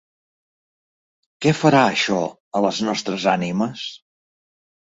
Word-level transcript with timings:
Què 1.45 1.53
farà 1.59 1.83
això 1.91 2.21
a 2.31 2.63
les 2.67 2.81
nostres 2.89 3.29
ànimes? 3.37 3.89